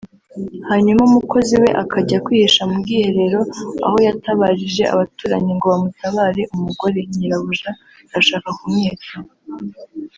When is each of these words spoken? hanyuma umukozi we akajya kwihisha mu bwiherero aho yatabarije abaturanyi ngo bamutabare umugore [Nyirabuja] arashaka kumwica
hanyuma 0.69 1.01
umukozi 1.09 1.53
we 1.63 1.69
akajya 1.83 2.17
kwihisha 2.25 2.61
mu 2.69 2.75
bwiherero 2.83 3.41
aho 3.85 3.97
yatabarije 4.07 4.83
abaturanyi 4.93 5.51
ngo 5.55 5.65
bamutabare 5.71 6.41
umugore 6.55 6.99
[Nyirabuja] 7.15 7.71
arashaka 8.09 8.49
kumwica 8.59 9.15